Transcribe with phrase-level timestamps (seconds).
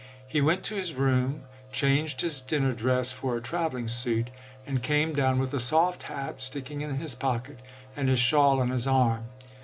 [0.25, 2.17] He went to his room, changed cuap.
[2.17, 2.21] xx.
[2.23, 4.31] his dinner dress for a traveling suit,
[4.65, 7.59] and came down with a soft hat sticking in his pocket,
[7.95, 9.25] and his shawl on his arm.